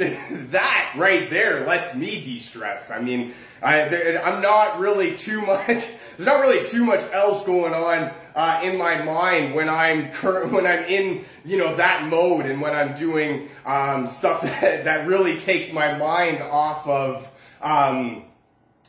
that 0.52 0.94
right 0.96 1.28
there 1.28 1.66
lets 1.66 1.96
me 1.96 2.22
de-stress. 2.22 2.92
I 2.92 3.00
mean, 3.00 3.34
I, 3.60 3.80
am 3.80 4.40
not 4.40 4.78
really 4.78 5.16
too 5.16 5.42
much. 5.42 5.84
There's 6.16 6.26
not 6.26 6.40
really 6.40 6.68
too 6.68 6.84
much 6.84 7.00
else 7.12 7.44
going 7.44 7.74
on 7.74 8.12
uh, 8.34 8.60
in 8.62 8.78
my 8.78 9.02
mind 9.02 9.54
when 9.54 9.68
I'm 9.68 10.06
when 10.50 10.66
I'm 10.66 10.84
in 10.84 11.24
you 11.44 11.58
know 11.58 11.76
that 11.76 12.06
mode 12.06 12.46
and 12.46 12.60
when 12.60 12.74
I'm 12.74 12.94
doing 12.94 13.48
um, 13.64 14.08
stuff 14.08 14.42
that, 14.60 14.84
that 14.84 15.06
really 15.06 15.38
takes 15.38 15.72
my 15.72 15.96
mind 15.96 16.42
off 16.42 16.86
of. 16.86 17.28
Um, 17.60 18.24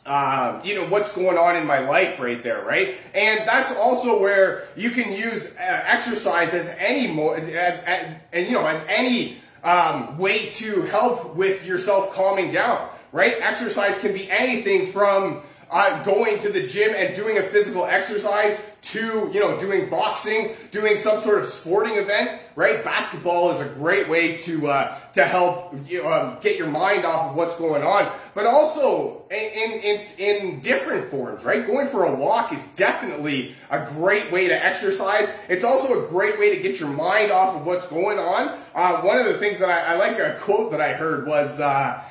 uh, 0.05 0.61
you 0.63 0.75
know 0.75 0.85
what's 0.87 1.11
going 1.13 1.35
on 1.35 1.55
in 1.55 1.65
my 1.65 1.79
life 1.79 2.19
right 2.19 2.43
there, 2.43 2.63
right? 2.63 2.95
And 3.15 3.47
that's 3.47 3.71
also 3.75 4.19
where 4.19 4.67
you 4.75 4.91
can 4.91 5.11
use 5.11 5.47
uh, 5.55 5.57
exercise 5.59 6.53
as 6.53 6.69
any 6.77 7.11
mo- 7.11 7.31
as, 7.31 7.49
as 7.49 8.15
and 8.31 8.45
you 8.45 8.53
know 8.53 8.67
as 8.67 8.79
any 8.87 9.37
um, 9.63 10.19
way 10.19 10.49
to 10.51 10.83
help 10.83 11.35
with 11.35 11.65
yourself 11.65 12.13
calming 12.13 12.51
down, 12.51 12.87
right? 13.11 13.35
Exercise 13.41 13.97
can 13.97 14.13
be 14.13 14.29
anything 14.29 14.91
from 14.91 15.41
uh, 15.69 16.03
going 16.03 16.39
to 16.39 16.51
the 16.51 16.67
gym 16.67 16.93
and 16.95 17.15
doing 17.15 17.37
a 17.37 17.43
physical 17.43 17.85
exercise 17.85 18.61
to, 18.81 19.31
you 19.33 19.39
know, 19.39 19.59
doing 19.59 19.89
boxing, 19.89 20.51
doing 20.71 20.95
some 20.97 21.21
sort 21.21 21.41
of 21.41 21.47
sporting 21.47 21.95
event, 21.95 22.39
right? 22.55 22.83
Basketball 22.83 23.51
is 23.51 23.61
a 23.61 23.73
great 23.73 24.07
way 24.07 24.37
to, 24.37 24.67
uh, 24.67 24.99
to 25.13 25.25
help 25.25 25.73
you 25.87 26.03
know, 26.03 26.11
um, 26.11 26.37
get 26.41 26.57
your 26.57 26.67
mind 26.67 27.03
off 27.03 27.31
of 27.31 27.35
what's 27.35 27.55
going 27.55 27.81
on, 27.81 28.11
but 28.35 28.45
also 28.45 29.23
in, 29.31 29.71
in, 29.81 30.05
in 30.19 30.59
different 30.59 31.09
forms, 31.09 31.43
right? 31.43 31.65
Going 31.65 31.87
for 31.87 32.05
a 32.05 32.13
walk 32.13 32.53
is 32.53 32.63
definitely 32.75 33.55
a 33.71 33.85
great 33.85 34.31
way 34.31 34.47
to 34.47 34.65
exercise. 34.65 35.29
It's 35.49 35.63
also 35.63 36.05
a 36.05 36.07
great 36.07 36.37
way 36.37 36.55
to 36.55 36.61
get 36.61 36.79
your 36.79 36.89
mind 36.89 37.31
off 37.31 37.55
of 37.55 37.65
what's 37.65 37.87
going 37.87 38.19
on. 38.19 38.55
Uh, 38.75 39.01
one 39.01 39.17
of 39.17 39.25
the 39.25 39.39
things 39.39 39.57
that 39.59 39.69
I, 39.69 39.93
I 39.93 39.97
like 39.97 40.19
a 40.19 40.37
quote 40.39 40.69
that 40.71 40.81
I 40.81 40.93
heard 40.93 41.25
was, 41.25 41.59
uh, 41.59 42.03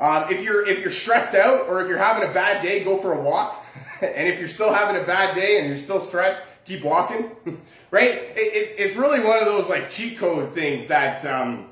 um, 0.00 0.32
if 0.32 0.42
you're 0.42 0.66
if 0.66 0.80
you're 0.80 0.90
stressed 0.90 1.34
out 1.34 1.68
or 1.68 1.82
if 1.82 1.88
you're 1.88 1.98
having 1.98 2.28
a 2.28 2.32
bad 2.32 2.62
day, 2.62 2.82
go 2.82 2.96
for 2.96 3.12
a 3.12 3.20
walk. 3.20 3.64
and 4.00 4.26
if 4.26 4.38
you're 4.38 4.48
still 4.48 4.72
having 4.72 5.00
a 5.00 5.04
bad 5.06 5.34
day 5.34 5.60
and 5.60 5.68
you're 5.68 5.78
still 5.78 6.00
stressed, 6.00 6.40
keep 6.64 6.82
walking. 6.82 7.30
right? 7.90 8.14
It, 8.14 8.36
it, 8.36 8.74
it's 8.78 8.96
really 8.96 9.22
one 9.22 9.38
of 9.38 9.44
those 9.44 9.68
like 9.68 9.90
cheat 9.90 10.18
code 10.18 10.54
things 10.54 10.86
that 10.86 11.24
um, 11.26 11.66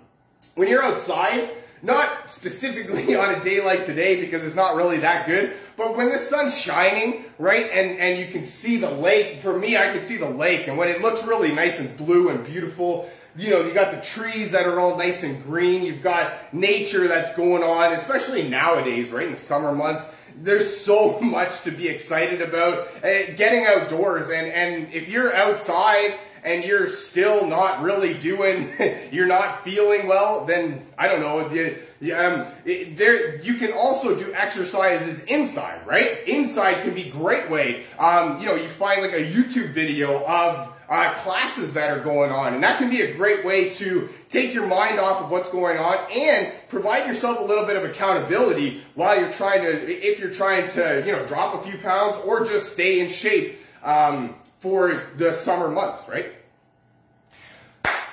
when 0.54 0.68
you're 0.68 0.82
outside, 0.82 1.50
not 1.82 2.30
specifically 2.30 3.16
on 3.16 3.34
a 3.34 3.42
day 3.42 3.64
like 3.64 3.86
today 3.86 4.20
because 4.20 4.42
it's 4.42 4.56
not 4.56 4.76
really 4.76 4.98
that 4.98 5.26
good, 5.26 5.54
but 5.78 5.96
when 5.96 6.10
the 6.10 6.18
sun's 6.18 6.58
shining, 6.58 7.24
right, 7.38 7.70
and, 7.72 7.98
and 7.98 8.18
you 8.18 8.26
can 8.26 8.44
see 8.44 8.76
the 8.78 8.90
lake, 8.90 9.40
for 9.40 9.56
me, 9.56 9.76
I 9.76 9.92
can 9.92 10.02
see 10.02 10.16
the 10.16 10.28
lake, 10.28 10.66
and 10.66 10.76
when 10.76 10.88
it 10.88 11.00
looks 11.00 11.22
really 11.24 11.52
nice 11.52 11.78
and 11.78 11.96
blue 11.96 12.30
and 12.30 12.44
beautiful, 12.44 13.08
you 13.36 13.50
know, 13.50 13.60
you 13.60 13.72
got 13.72 13.94
the 13.94 14.00
trees 14.00 14.52
that 14.52 14.66
are 14.66 14.80
all 14.80 14.96
nice 14.96 15.22
and 15.22 15.42
green, 15.44 15.84
you've 15.84 16.02
got 16.02 16.52
nature 16.52 17.08
that's 17.08 17.34
going 17.36 17.62
on, 17.62 17.92
especially 17.92 18.48
nowadays, 18.48 19.10
right, 19.10 19.26
in 19.26 19.32
the 19.32 19.38
summer 19.38 19.72
months 19.72 20.04
there's 20.42 20.80
so 20.80 21.20
much 21.20 21.62
to 21.62 21.70
be 21.70 21.88
excited 21.88 22.42
about. 22.42 22.88
Uh, 23.02 23.32
getting 23.36 23.66
outdoors, 23.66 24.28
and, 24.28 24.46
and 24.48 24.92
if 24.92 25.08
you're 25.08 25.34
outside 25.34 26.18
and 26.44 26.64
you're 26.64 26.88
still 26.88 27.46
not 27.46 27.82
really 27.82 28.14
doing, 28.14 28.70
you're 29.12 29.26
not 29.26 29.64
feeling 29.64 30.06
well, 30.06 30.44
then 30.44 30.84
I 30.96 31.08
don't 31.08 31.20
know. 31.20 31.50
You, 31.50 31.76
um, 32.14 32.46
it, 32.64 32.96
there, 32.96 33.40
you 33.42 33.54
can 33.54 33.72
also 33.72 34.16
do 34.16 34.32
exercises 34.32 35.24
inside, 35.24 35.84
right? 35.86 36.26
Inside 36.28 36.82
can 36.82 36.94
be 36.94 37.10
great 37.10 37.50
way. 37.50 37.84
Um, 37.98 38.40
you 38.40 38.46
know, 38.46 38.54
you 38.54 38.68
find 38.68 39.02
like 39.02 39.12
a 39.12 39.24
YouTube 39.24 39.72
video 39.72 40.24
of 40.24 40.74
uh, 40.88 41.12
classes 41.14 41.74
that 41.74 41.90
are 41.90 42.00
going 42.00 42.30
on, 42.30 42.54
and 42.54 42.62
that 42.62 42.78
can 42.78 42.88
be 42.88 43.02
a 43.02 43.14
great 43.14 43.44
way 43.44 43.68
to 43.70 44.08
take 44.30 44.54
your 44.54 44.66
mind 44.66 44.98
off 44.98 45.22
of 45.22 45.30
what's 45.30 45.50
going 45.50 45.76
on 45.76 45.98
and 46.10 46.52
provide 46.68 47.06
yourself 47.06 47.38
a 47.40 47.42
little 47.42 47.66
bit 47.66 47.76
of 47.76 47.84
accountability 47.84 48.82
while 48.94 49.18
you're 49.18 49.32
trying 49.32 49.62
to, 49.62 49.70
if 49.70 50.18
you're 50.18 50.32
trying 50.32 50.70
to, 50.70 51.02
you 51.04 51.12
know, 51.12 51.26
drop 51.26 51.54
a 51.54 51.68
few 51.68 51.78
pounds 51.78 52.16
or 52.24 52.44
just 52.44 52.72
stay 52.72 53.00
in 53.00 53.10
shape 53.10 53.60
um, 53.84 54.34
for 54.60 55.02
the 55.16 55.34
summer 55.34 55.68
months, 55.68 56.08
right? 56.08 56.32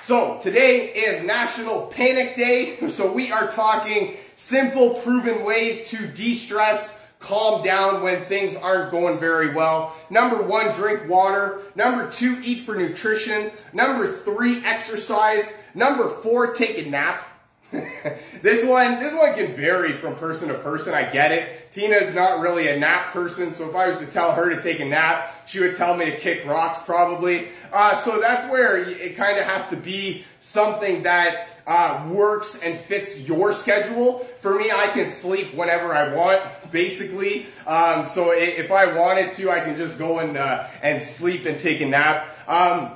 So 0.02 0.38
today 0.40 0.92
is 0.92 1.24
National 1.24 1.86
Panic 1.86 2.36
Day. 2.36 2.78
So 2.88 3.12
we 3.12 3.32
are 3.32 3.50
talking 3.50 4.16
simple, 4.36 4.94
proven 4.94 5.44
ways 5.44 5.90
to 5.90 6.06
de-stress, 6.06 7.00
calm 7.18 7.64
down 7.64 8.02
when 8.02 8.22
things 8.24 8.54
aren't 8.56 8.90
going 8.90 9.18
very 9.18 9.54
well. 9.54 9.96
Number 10.10 10.42
one, 10.42 10.74
drink 10.74 11.08
water. 11.08 11.60
Number 11.74 12.10
two, 12.10 12.40
eat 12.44 12.60
for 12.60 12.74
nutrition. 12.74 13.50
Number 13.72 14.10
three, 14.10 14.64
exercise. 14.64 15.50
Number 15.74 16.08
four, 16.08 16.54
take 16.54 16.78
a 16.78 16.88
nap. 16.88 17.26
this 18.42 18.64
one, 18.64 19.00
this 19.00 19.12
one 19.12 19.34
can 19.34 19.54
vary 19.56 19.92
from 19.92 20.14
person 20.14 20.48
to 20.48 20.54
person. 20.54 20.94
I 20.94 21.10
get 21.10 21.32
it. 21.32 21.72
Tina's 21.72 22.14
not 22.14 22.40
really 22.40 22.68
a 22.68 22.78
nap 22.78 23.12
person, 23.12 23.52
so 23.54 23.68
if 23.68 23.74
I 23.74 23.88
was 23.88 23.98
to 23.98 24.06
tell 24.06 24.32
her 24.32 24.48
to 24.54 24.62
take 24.62 24.80
a 24.80 24.84
nap, 24.84 25.34
she 25.46 25.60
would 25.60 25.76
tell 25.76 25.96
me 25.96 26.06
to 26.06 26.16
kick 26.16 26.46
rocks 26.46 26.82
probably. 26.84 27.48
Uh, 27.72 27.96
so 27.96 28.20
that's 28.20 28.50
where 28.50 28.78
it 28.78 29.16
kind 29.16 29.38
of 29.38 29.44
has 29.44 29.68
to 29.68 29.76
be 29.76 30.24
something 30.40 31.02
that 31.02 31.48
uh, 31.66 32.08
works 32.10 32.60
and 32.62 32.78
fits 32.78 33.20
your 33.20 33.52
schedule. 33.52 34.20
For 34.40 34.54
me, 34.54 34.70
I 34.70 34.86
can 34.88 35.10
sleep 35.10 35.52
whenever 35.52 35.92
I 35.92 36.14
want, 36.14 36.42
basically. 36.70 37.46
Um, 37.66 38.06
so 38.06 38.32
if 38.32 38.70
I 38.70 38.96
wanted 38.96 39.34
to, 39.34 39.50
I 39.50 39.60
can 39.60 39.76
just 39.76 39.98
go 39.98 40.18
and 40.18 40.36
uh, 40.36 40.68
and 40.82 41.02
sleep 41.02 41.46
and 41.46 41.58
take 41.58 41.80
a 41.80 41.86
nap. 41.86 42.28
Um, 42.48 42.92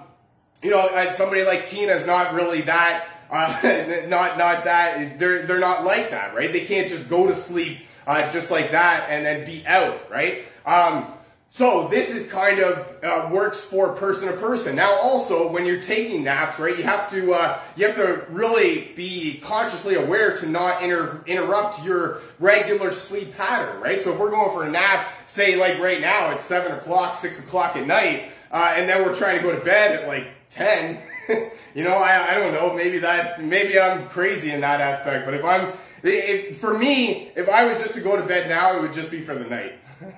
you 0.63 0.71
know, 0.71 1.13
somebody 1.17 1.45
like 1.45 1.69
Tina 1.69 1.93
is 1.93 2.07
not 2.07 2.35
really 2.35 2.61
that, 2.63 3.07
uh, 3.31 4.05
not 4.09 4.39
not 4.39 4.65
that. 4.65 5.19
They're 5.19 5.47
they're 5.47 5.59
not 5.59 5.85
like 5.85 6.11
that, 6.11 6.35
right? 6.35 6.53
They 6.53 6.67
can't 6.67 6.89
just 6.89 7.09
go 7.09 7.27
to 7.27 7.35
sleep 7.35 7.79
uh, 8.07 8.31
just 8.33 8.51
like 8.51 8.73
that 8.73 9.07
and 9.09 9.25
then 9.25 9.47
be 9.47 9.65
out, 9.67 10.11
right? 10.11 10.45
Um, 10.67 11.13
so 11.53 11.89
this 11.89 12.11
is 12.11 12.29
kind 12.29 12.61
of 12.61 12.97
uh, 13.03 13.29
works 13.33 13.59
for 13.59 13.93
person 13.93 14.29
to 14.29 14.37
person. 14.37 14.77
Now, 14.77 14.93
also 14.95 15.51
when 15.51 15.67
you're 15.67 15.83
taking 15.83 16.23
naps, 16.23 16.61
right, 16.61 16.79
you 16.79 16.85
have 16.85 17.11
to 17.11 17.33
uh, 17.33 17.61
you 17.77 17.87
have 17.87 17.97
to 17.97 18.25
really 18.31 18.93
be 18.95 19.41
consciously 19.43 19.97
aware 19.97 20.37
to 20.39 20.49
not 20.49 20.83
inter- 20.83 21.23
interrupt 21.27 21.85
your 21.85 22.21
regular 22.39 22.93
sleep 22.93 23.37
pattern, 23.37 23.81
right? 23.81 24.01
So 24.01 24.13
if 24.13 24.19
we're 24.21 24.31
going 24.31 24.51
for 24.51 24.65
a 24.65 24.71
nap, 24.71 25.13
say 25.27 25.57
like 25.57 25.81
right 25.81 26.01
now 26.01 26.31
it's 26.31 26.45
seven 26.45 26.73
o'clock, 26.73 27.19
six 27.19 27.45
o'clock 27.45 27.75
at 27.75 27.85
night, 27.85 28.31
uh, 28.53 28.75
and 28.77 28.89
then 28.89 29.05
we're 29.05 29.17
trying 29.17 29.37
to 29.37 29.43
go 29.43 29.53
to 29.53 29.65
bed 29.65 30.01
at 30.01 30.09
like 30.09 30.29
10. 30.51 31.01
you 31.75 31.85
know, 31.85 31.97
I, 31.97 32.33
I 32.33 32.35
don't 32.35 32.53
know. 32.53 32.75
Maybe 32.75 32.99
that, 32.99 33.43
maybe 33.43 33.79
I'm 33.79 34.09
crazy 34.09 34.51
in 34.53 34.61
that 34.61 34.81
aspect. 34.81 35.25
But 35.25 35.35
if 35.35 35.45
I'm, 35.45 35.73
if, 36.03 36.59
for 36.59 36.77
me, 36.77 37.31
if 37.37 37.49
I 37.49 37.65
was 37.65 37.81
just 37.81 37.95
to 37.95 38.01
go 38.01 38.17
to 38.17 38.23
bed 38.23 38.49
now, 38.49 38.77
it 38.77 38.83
would 38.83 38.93
just 38.93 39.11
be 39.11 39.21
for 39.21 39.35
the 39.35 39.45
night. 39.45 39.75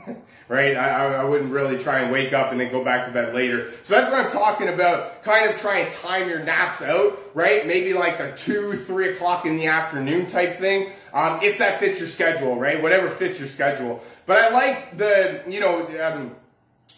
right? 0.52 0.76
I, 0.76 1.14
I 1.14 1.24
wouldn't 1.24 1.50
really 1.50 1.78
try 1.78 2.00
and 2.00 2.12
wake 2.12 2.34
up 2.34 2.52
and 2.52 2.60
then 2.60 2.70
go 2.70 2.84
back 2.84 3.06
to 3.06 3.10
bed 3.10 3.34
later. 3.34 3.72
So 3.84 3.94
that's 3.94 4.12
what 4.12 4.22
I'm 4.22 4.30
talking 4.30 4.68
about. 4.68 5.22
Kind 5.22 5.48
of 5.48 5.58
try 5.58 5.78
and 5.78 5.90
time 5.90 6.28
your 6.28 6.40
naps 6.40 6.82
out, 6.82 7.18
right? 7.32 7.66
Maybe 7.66 7.94
like 7.94 8.20
a 8.20 8.36
two, 8.36 8.74
three 8.74 9.14
o'clock 9.14 9.46
in 9.46 9.56
the 9.56 9.68
afternoon 9.68 10.26
type 10.26 10.58
thing. 10.58 10.90
Um, 11.14 11.40
if 11.42 11.56
that 11.56 11.80
fits 11.80 11.98
your 12.00 12.08
schedule, 12.08 12.56
right? 12.56 12.82
Whatever 12.82 13.08
fits 13.08 13.38
your 13.38 13.48
schedule. 13.48 14.02
But 14.26 14.36
I 14.42 14.50
like 14.50 14.98
the, 14.98 15.42
you 15.48 15.60
know, 15.60 15.88
um, 16.02 16.36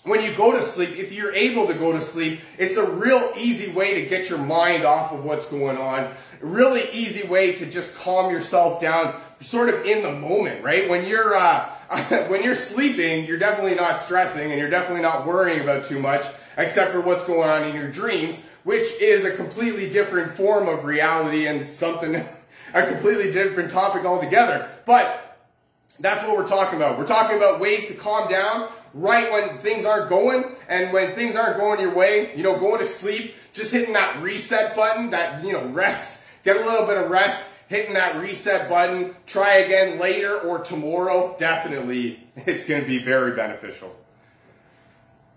when 0.02 0.20
you 0.20 0.34
go 0.34 0.50
to 0.50 0.60
sleep, 0.60 0.90
if 0.96 1.12
you're 1.12 1.32
able 1.32 1.68
to 1.68 1.74
go 1.74 1.92
to 1.92 2.02
sleep, 2.02 2.40
it's 2.58 2.76
a 2.76 2.84
real 2.84 3.32
easy 3.38 3.70
way 3.70 4.02
to 4.02 4.08
get 4.08 4.28
your 4.28 4.40
mind 4.40 4.84
off 4.84 5.12
of 5.12 5.24
what's 5.24 5.46
going 5.46 5.78
on. 5.78 6.12
Really 6.40 6.90
easy 6.90 7.26
way 7.28 7.52
to 7.52 7.70
just 7.70 7.94
calm 7.94 8.32
yourself 8.32 8.80
down, 8.80 9.14
sort 9.38 9.68
of 9.68 9.84
in 9.84 10.02
the 10.02 10.12
moment, 10.12 10.64
right? 10.64 10.88
When 10.88 11.06
you're 11.06 11.36
uh, 11.36 11.70
when 12.28 12.42
you're 12.42 12.54
sleeping, 12.54 13.26
you're 13.26 13.38
definitely 13.38 13.74
not 13.74 14.00
stressing 14.00 14.50
and 14.50 14.60
you're 14.60 14.70
definitely 14.70 15.02
not 15.02 15.26
worrying 15.26 15.60
about 15.60 15.86
too 15.86 16.00
much, 16.00 16.24
except 16.56 16.92
for 16.92 17.00
what's 17.00 17.24
going 17.24 17.48
on 17.48 17.64
in 17.64 17.74
your 17.74 17.90
dreams, 17.90 18.36
which 18.64 18.90
is 19.00 19.24
a 19.24 19.36
completely 19.36 19.90
different 19.90 20.32
form 20.32 20.68
of 20.68 20.84
reality 20.84 21.46
and 21.46 21.68
something, 21.68 22.16
a 22.74 22.86
completely 22.86 23.32
different 23.32 23.70
topic 23.70 24.04
altogether. 24.04 24.68
But 24.86 25.38
that's 26.00 26.26
what 26.26 26.36
we're 26.36 26.48
talking 26.48 26.76
about. 26.76 26.98
We're 26.98 27.06
talking 27.06 27.36
about 27.36 27.60
ways 27.60 27.86
to 27.88 27.94
calm 27.94 28.28
down 28.28 28.68
right 28.94 29.30
when 29.32 29.58
things 29.58 29.84
aren't 29.84 30.08
going 30.08 30.44
and 30.68 30.92
when 30.92 31.14
things 31.14 31.36
aren't 31.36 31.58
going 31.58 31.80
your 31.80 31.94
way, 31.94 32.34
you 32.36 32.42
know, 32.42 32.58
going 32.58 32.80
to 32.80 32.86
sleep, 32.86 33.34
just 33.52 33.72
hitting 33.72 33.92
that 33.94 34.20
reset 34.22 34.74
button, 34.74 35.10
that, 35.10 35.44
you 35.44 35.52
know, 35.52 35.64
rest, 35.66 36.20
get 36.44 36.56
a 36.56 36.60
little 36.60 36.86
bit 36.86 36.96
of 36.96 37.10
rest, 37.10 37.44
hitting 37.68 37.94
that 37.94 38.16
reset 38.16 38.68
button, 38.68 39.14
try 39.26 39.56
again 39.56 39.98
later 39.98 40.38
or 40.38 40.60
tomorrow, 40.60 41.36
definitely 41.38 42.26
it's 42.36 42.64
going 42.64 42.82
to 42.82 42.86
be 42.86 42.98
very 42.98 43.34
beneficial. 43.34 43.94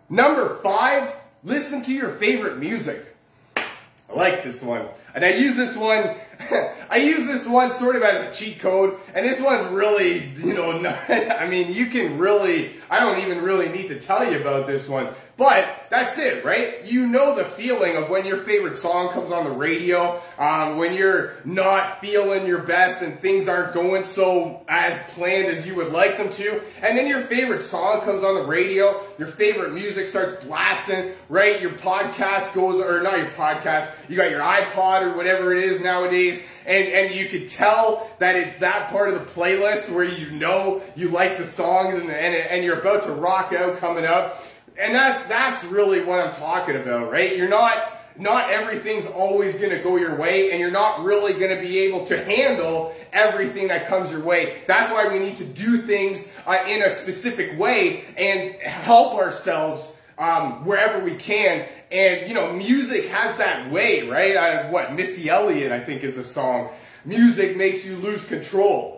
Number 0.10 0.60
five, 0.64 1.14
listen 1.44 1.82
to 1.84 1.94
your 1.94 2.12
favorite 2.14 2.58
music. 2.58 3.16
I 3.56 4.14
like 4.14 4.44
this 4.44 4.62
one. 4.62 4.88
And 5.14 5.26
I 5.26 5.34
use 5.34 5.56
this 5.56 5.76
one 5.76 6.16
I 6.90 6.98
use 6.98 7.26
this 7.28 7.48
one 7.48 7.72
sort 7.72 7.96
of 7.96 8.04
as 8.04 8.30
a 8.30 8.34
cheat 8.34 8.60
code, 8.60 8.98
and 9.14 9.26
this 9.26 9.42
one's 9.42 9.68
really, 9.72 10.28
you 10.38 10.54
know, 10.54 10.78
not, 10.80 10.98
I 11.10 11.48
mean, 11.48 11.74
you 11.74 11.88
can 11.88 12.18
really, 12.18 12.76
I 12.90 13.00
don't 13.00 13.20
even 13.20 13.42
really 13.42 13.70
need 13.70 13.88
to 13.90 14.00
tell 14.00 14.30
you 14.30 14.40
about 14.40 14.68
this 14.68 14.88
one. 14.88 15.10
But 15.38 15.86
that's 15.92 16.18
it, 16.18 16.44
right? 16.44 16.84
You 16.84 17.06
know 17.06 17.36
the 17.36 17.46
feeling 17.46 17.96
of 17.96 18.10
when 18.10 18.26
your 18.26 18.38
favorite 18.38 18.76
song 18.76 19.10
comes 19.10 19.32
on 19.32 19.44
the 19.44 19.52
radio, 19.52 20.20
um, 20.40 20.78
when 20.78 20.96
you're 20.96 21.36
not 21.46 22.02
feeling 22.02 22.48
your 22.48 22.64
best 22.64 23.04
and 23.04 23.20
things 23.20 23.48
aren't 23.48 23.76
going 23.76 24.04
so 24.04 24.66
as 24.68 25.00
planned 25.14 25.46
as 25.46 25.68
you 25.68 25.76
would 25.76 25.94
like 25.94 26.18
them 26.18 26.32
to. 26.32 26.62
And 26.82 26.98
then 26.98 27.08
your 27.08 27.22
favorite 27.22 27.62
song 27.62 28.02
comes 28.02 28.24
on 28.24 28.34
the 28.34 28.46
radio, 28.46 29.00
your 29.20 29.28
favorite 29.28 29.74
music 29.74 30.08
starts 30.08 30.44
blasting, 30.44 31.12
right? 31.30 31.62
Your 31.62 31.72
podcast 31.72 32.56
goes, 32.56 32.82
or 32.82 33.04
not 33.04 33.20
your 33.20 33.30
podcast, 33.30 33.92
you 34.10 34.16
got 34.16 34.32
your 34.32 34.42
iPod 34.42 35.04
or 35.04 35.16
whatever 35.16 35.54
it 35.54 35.64
is 35.64 35.80
nowadays. 35.82 36.42
And, 36.66 36.88
and 36.88 37.16
you 37.16 37.28
could 37.28 37.48
tell 37.48 38.10
that 38.18 38.36
it's 38.36 38.58
that 38.58 38.90
part 38.90 39.10
of 39.10 39.14
the 39.14 39.32
playlist 39.32 39.90
where 39.94 40.04
you 40.04 40.32
know 40.32 40.82
you 40.96 41.10
like 41.10 41.38
the 41.38 41.46
songs 41.46 41.94
and, 41.94 42.10
and, 42.10 42.36
and 42.36 42.64
you're 42.64 42.80
about 42.80 43.04
to 43.04 43.12
rock 43.12 43.54
out 43.54 43.78
coming 43.78 44.06
up 44.06 44.44
and 44.80 44.94
that's 44.94 45.26
that's 45.28 45.64
really 45.66 46.04
what 46.04 46.20
I'm 46.20 46.34
talking 46.36 46.76
about, 46.76 47.12
right? 47.12 47.36
You're 47.36 47.50
not 47.50 47.94
not 48.20 48.50
everything's 48.50 49.06
always 49.06 49.56
going 49.56 49.70
to 49.70 49.80
go 49.80 49.98
your 49.98 50.16
way, 50.16 50.52
and 50.52 50.60
you're 50.60 50.72
not 50.72 51.04
really 51.04 51.34
going 51.34 51.56
to 51.56 51.62
be 51.62 51.80
able 51.80 52.06
to 52.08 52.24
handle 52.24 52.96
everything 53.14 53.68
that 53.70 53.88
comes 53.88 54.12
your 54.12 54.22
way. 54.22 54.62
That's 54.68 54.92
why 54.92 55.08
we 55.08 55.20
need 55.20 55.38
to 55.38 55.46
do 55.46 55.78
things 55.80 56.32
uh, 56.46 56.58
in 56.68 56.82
a 56.82 56.94
specific 56.96 57.58
way 57.60 58.06
and 58.18 58.56
help 58.56 59.16
ourselves 59.16 59.96
um, 60.18 60.66
wherever 60.66 61.04
we 61.04 61.16
can. 61.16 61.68
And 61.92 62.28
you 62.28 62.34
know, 62.34 62.54
music 62.54 63.08
has 63.10 63.38
that 63.38 63.72
way, 63.72 64.08
right? 64.08 64.36
Uh, 64.36 64.70
what 64.70 64.94
Missy 64.94 65.30
Elliott, 65.30 65.72
I 65.72 65.80
think, 65.80 66.04
is 66.04 66.18
a 66.18 66.24
song. 66.24 66.70
Music 67.06 67.56
makes 67.56 67.86
you 67.86 67.96
lose 67.98 68.26
control. 68.26 68.97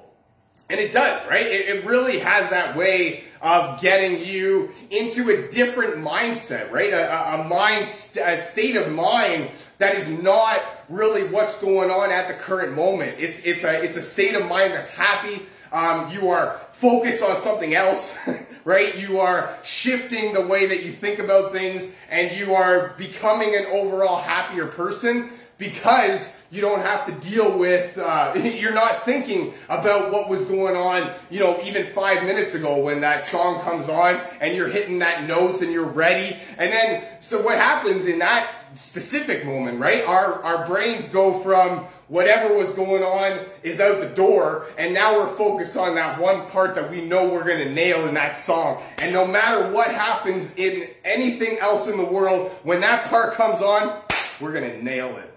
And 0.69 0.79
it 0.79 0.93
does, 0.93 1.27
right? 1.27 1.45
It, 1.45 1.67
it, 1.67 1.85
really 1.85 2.19
has 2.19 2.51
that 2.51 2.75
way 2.75 3.23
of 3.41 3.81
getting 3.81 4.23
you 4.23 4.71
into 4.91 5.31
a 5.31 5.51
different 5.51 5.95
mindset, 5.95 6.71
right? 6.71 6.93
A, 6.93 7.41
a 7.41 7.47
mind, 7.47 7.85
a 8.23 8.39
state 8.39 8.75
of 8.75 8.91
mind 8.91 9.49
that 9.79 9.95
is 9.95 10.07
not 10.21 10.61
really 10.87 11.23
what's 11.23 11.59
going 11.59 11.89
on 11.89 12.11
at 12.11 12.27
the 12.27 12.35
current 12.35 12.75
moment. 12.75 13.15
It's, 13.17 13.39
it's 13.39 13.63
a, 13.63 13.83
it's 13.83 13.97
a 13.97 14.01
state 14.03 14.35
of 14.35 14.47
mind 14.47 14.73
that's 14.73 14.91
happy. 14.91 15.41
Um, 15.71 16.11
you 16.11 16.29
are 16.29 16.59
focused 16.73 17.23
on 17.23 17.41
something 17.41 17.73
else, 17.73 18.13
right? 18.63 18.95
You 18.95 19.19
are 19.19 19.57
shifting 19.63 20.33
the 20.33 20.45
way 20.45 20.67
that 20.67 20.83
you 20.83 20.91
think 20.91 21.17
about 21.17 21.51
things 21.51 21.89
and 22.11 22.35
you 22.37 22.53
are 22.53 22.93
becoming 22.97 23.55
an 23.55 23.65
overall 23.71 24.21
happier 24.21 24.67
person 24.67 25.31
because 25.57 26.35
you 26.51 26.61
don't 26.61 26.81
have 26.81 27.05
to 27.05 27.29
deal 27.29 27.57
with, 27.57 27.97
uh, 27.97 28.33
you're 28.35 28.73
not 28.73 29.03
thinking 29.03 29.53
about 29.67 30.11
what 30.11 30.29
was 30.29 30.45
going 30.45 30.75
on, 30.75 31.11
you 31.29 31.39
know, 31.39 31.59
even 31.63 31.85
five 31.87 32.23
minutes 32.23 32.55
ago 32.55 32.83
when 32.83 33.01
that 33.01 33.27
song 33.27 33.61
comes 33.61 33.87
on 33.87 34.19
and 34.41 34.55
you're 34.55 34.67
hitting 34.67 34.99
that 34.99 35.27
notes 35.27 35.61
and 35.61 35.71
you're 35.71 35.85
ready. 35.85 36.35
And 36.57 36.71
then, 36.71 37.03
so 37.19 37.41
what 37.41 37.57
happens 37.57 38.05
in 38.05 38.19
that 38.19 38.49
specific 38.73 39.45
moment, 39.45 39.79
right? 39.79 40.03
Our, 40.05 40.41
our 40.43 40.65
brains 40.65 41.07
go 41.07 41.39
from 41.39 41.85
whatever 42.07 42.55
was 42.55 42.69
going 42.73 43.03
on 43.03 43.39
is 43.61 43.79
out 43.79 44.01
the 44.01 44.09
door, 44.09 44.67
and 44.77 44.93
now 44.93 45.19
we're 45.19 45.35
focused 45.35 45.77
on 45.77 45.95
that 45.95 46.19
one 46.19 46.45
part 46.47 46.75
that 46.75 46.89
we 46.89 47.01
know 47.01 47.29
we're 47.29 47.45
going 47.45 47.63
to 47.63 47.71
nail 47.71 48.07
in 48.07 48.15
that 48.15 48.35
song. 48.35 48.81
And 48.97 49.13
no 49.13 49.25
matter 49.27 49.71
what 49.71 49.91
happens 49.91 50.51
in 50.55 50.89
anything 51.05 51.59
else 51.59 51.87
in 51.87 51.97
the 51.97 52.05
world, 52.05 52.51
when 52.63 52.81
that 52.81 53.07
part 53.09 53.35
comes 53.35 53.61
on, 53.61 54.01
we're 54.41 54.51
going 54.51 54.69
to 54.69 54.83
nail 54.83 55.15
it. 55.17 55.28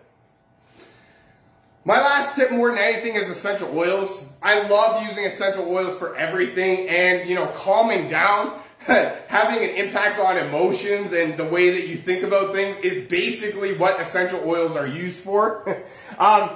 My 1.84 2.00
last 2.00 2.36
tip 2.36 2.52
more 2.52 2.70
than 2.70 2.78
anything 2.78 3.16
is 3.16 3.28
essential 3.28 3.76
oils. 3.76 4.24
I 4.40 4.68
love 4.68 5.02
using 5.02 5.24
essential 5.24 5.68
oils 5.68 5.98
for 5.98 6.16
everything 6.16 6.88
and, 6.88 7.28
you 7.28 7.34
know, 7.34 7.46
calming 7.46 8.06
down, 8.06 8.56
having 8.78 9.68
an 9.68 9.74
impact 9.74 10.20
on 10.20 10.38
emotions 10.38 11.12
and 11.12 11.36
the 11.36 11.44
way 11.44 11.70
that 11.70 11.88
you 11.88 11.96
think 11.96 12.22
about 12.22 12.52
things 12.52 12.76
is 12.80 13.08
basically 13.08 13.74
what 13.74 14.00
essential 14.00 14.40
oils 14.48 14.76
are 14.76 14.86
used 14.86 15.24
for. 15.24 15.82
um, 16.18 16.50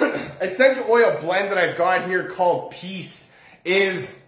essential 0.40 0.84
oil 0.88 1.18
blend 1.20 1.52
that 1.52 1.58
I've 1.58 1.76
got 1.76 2.06
here 2.06 2.30
called 2.30 2.70
Peace 2.70 3.30
is, 3.66 4.18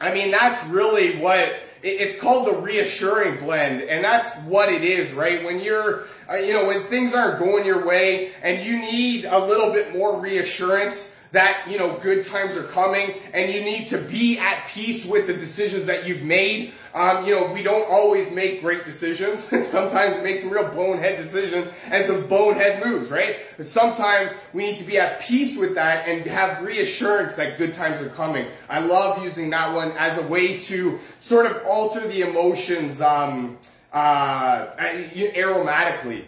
I 0.00 0.12
mean, 0.12 0.32
that's 0.32 0.66
really 0.66 1.18
what 1.18 1.54
it's 1.84 2.18
called 2.18 2.46
the 2.46 2.54
reassuring 2.54 3.38
blend, 3.40 3.82
and 3.82 4.02
that's 4.02 4.36
what 4.40 4.70
it 4.70 4.82
is, 4.82 5.12
right? 5.12 5.44
When 5.44 5.60
you're, 5.60 6.04
uh, 6.30 6.36
you 6.36 6.54
know, 6.54 6.66
when 6.66 6.84
things 6.84 7.14
aren't 7.14 7.38
going 7.38 7.66
your 7.66 7.86
way 7.86 8.32
and 8.42 8.64
you 8.64 8.78
need 8.78 9.26
a 9.26 9.38
little 9.38 9.70
bit 9.70 9.94
more 9.94 10.18
reassurance 10.18 11.12
that, 11.32 11.66
you 11.68 11.78
know, 11.78 11.98
good 11.98 12.24
times 12.24 12.56
are 12.56 12.62
coming 12.62 13.14
and 13.34 13.52
you 13.52 13.60
need 13.62 13.88
to 13.88 13.98
be 13.98 14.38
at 14.38 14.66
peace 14.68 15.04
with 15.04 15.26
the 15.26 15.34
decisions 15.34 15.84
that 15.86 16.06
you've 16.06 16.22
made. 16.22 16.72
Um, 16.94 17.26
you 17.26 17.34
know, 17.34 17.50
we 17.52 17.64
don't 17.64 17.90
always 17.90 18.30
make 18.30 18.60
great 18.60 18.84
decisions. 18.84 19.42
sometimes 19.68 20.16
we 20.16 20.22
make 20.22 20.38
some 20.38 20.50
real 20.50 20.68
bonehead 20.68 21.16
decisions 21.16 21.68
and 21.90 22.06
some 22.06 22.28
bonehead 22.28 22.84
moves, 22.86 23.10
right? 23.10 23.36
Sometimes 23.60 24.30
we 24.52 24.62
need 24.62 24.78
to 24.78 24.84
be 24.84 24.98
at 24.98 25.20
peace 25.20 25.58
with 25.58 25.74
that 25.74 26.06
and 26.06 26.24
have 26.26 26.62
reassurance 26.62 27.34
that 27.34 27.58
good 27.58 27.74
times 27.74 28.00
are 28.00 28.10
coming. 28.10 28.46
I 28.70 28.78
love 28.78 29.24
using 29.24 29.50
that 29.50 29.74
one 29.74 29.90
as 29.98 30.16
a 30.18 30.22
way 30.22 30.60
to 30.60 31.00
sort 31.18 31.46
of 31.46 31.64
alter 31.66 32.06
the 32.06 32.20
emotions 32.20 33.00
um, 33.00 33.58
uh, 33.92 34.66
aromatically. 34.76 36.26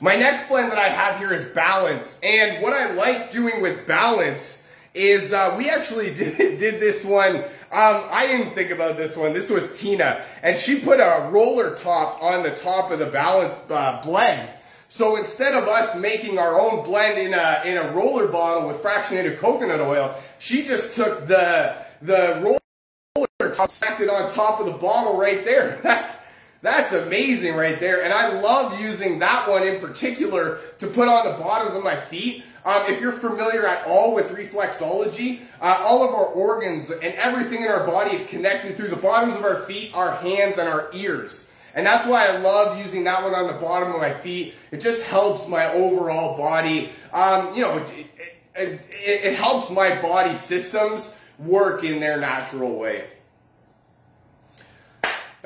My 0.00 0.16
next 0.16 0.48
blend 0.48 0.72
that 0.72 0.78
I 0.78 0.88
have 0.88 1.18
here 1.18 1.32
is 1.32 1.44
Balance. 1.54 2.18
And 2.22 2.62
what 2.62 2.72
I 2.72 2.92
like 2.94 3.30
doing 3.30 3.62
with 3.62 3.86
Balance 3.86 4.60
is 4.92 5.32
uh, 5.32 5.54
we 5.56 5.70
actually 5.70 6.12
did, 6.14 6.58
did 6.58 6.80
this 6.80 7.04
one. 7.04 7.44
Um, 7.72 8.04
I 8.10 8.26
didn't 8.28 8.54
think 8.54 8.70
about 8.70 8.96
this 8.96 9.16
one. 9.16 9.32
This 9.32 9.50
was 9.50 9.78
Tina. 9.78 10.24
And 10.42 10.56
she 10.56 10.80
put 10.80 11.00
a 11.00 11.28
roller 11.30 11.74
top 11.74 12.22
on 12.22 12.44
the 12.44 12.50
top 12.52 12.92
of 12.92 13.00
the 13.00 13.06
Balance 13.06 13.54
uh, 13.68 14.02
blend. 14.04 14.48
So 14.88 15.16
instead 15.16 15.54
of 15.54 15.68
us 15.68 15.96
making 15.96 16.38
our 16.38 16.60
own 16.60 16.84
blend 16.84 17.18
in 17.18 17.34
a, 17.34 17.62
in 17.64 17.76
a 17.76 17.90
roller 17.92 18.28
bottle 18.28 18.68
with 18.68 18.82
fractionated 18.82 19.38
coconut 19.38 19.80
oil, 19.80 20.14
she 20.38 20.64
just 20.64 20.94
took 20.94 21.26
the, 21.26 21.76
the 22.02 22.40
roller 22.40 23.54
top, 23.54 23.72
stacked 23.72 24.00
it 24.00 24.08
on 24.08 24.32
top 24.32 24.60
of 24.60 24.66
the 24.66 24.72
bottle 24.72 25.18
right 25.18 25.44
there. 25.44 25.80
That's, 25.82 26.14
that's 26.62 26.92
amazing 26.92 27.54
right 27.54 27.78
there. 27.78 28.02
And 28.02 28.12
I 28.12 28.40
love 28.40 28.80
using 28.80 29.20
that 29.20 29.48
one 29.48 29.62
in 29.64 29.78
particular 29.78 30.58
to 30.78 30.88
put 30.88 31.06
on 31.06 31.24
the 31.24 31.38
bottoms 31.38 31.76
of 31.76 31.84
my 31.84 31.94
feet. 31.94 32.42
Um, 32.66 32.82
if 32.92 33.00
you're 33.00 33.12
familiar 33.12 33.64
at 33.64 33.86
all 33.86 34.12
with 34.12 34.26
reflexology, 34.30 35.42
uh, 35.60 35.84
all 35.86 36.02
of 36.02 36.12
our 36.12 36.26
organs 36.26 36.90
and 36.90 37.14
everything 37.14 37.62
in 37.62 37.68
our 37.68 37.86
body 37.86 38.16
is 38.16 38.26
connected 38.26 38.76
through 38.76 38.88
the 38.88 38.96
bottoms 38.96 39.36
of 39.36 39.44
our 39.44 39.62
feet, 39.62 39.92
our 39.94 40.16
hands, 40.16 40.58
and 40.58 40.68
our 40.68 40.90
ears. 40.92 41.46
And 41.76 41.86
that's 41.86 42.08
why 42.08 42.26
I 42.26 42.38
love 42.38 42.76
using 42.76 43.04
that 43.04 43.22
one 43.22 43.36
on 43.36 43.46
the 43.46 43.52
bottom 43.60 43.92
of 43.92 44.00
my 44.00 44.12
feet. 44.14 44.54
It 44.72 44.80
just 44.80 45.04
helps 45.04 45.46
my 45.46 45.72
overall 45.72 46.36
body. 46.36 46.90
Um, 47.12 47.54
you 47.54 47.60
know, 47.60 47.78
it, 47.78 48.06
it, 48.56 48.80
it 48.90 49.34
helps 49.36 49.70
my 49.70 50.02
body 50.02 50.34
systems 50.34 51.14
work 51.38 51.84
in 51.84 52.00
their 52.00 52.18
natural 52.18 52.74
way. 52.74 53.04